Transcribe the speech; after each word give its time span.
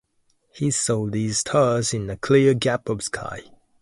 He 0.51 0.71
saw 0.71 1.05
these 1.11 1.37
stars 1.41 1.93
in 1.93 2.09
a 2.09 2.17
clear 2.17 2.55
gap 2.55 2.89
of 2.89 3.03
sky. 3.03 3.43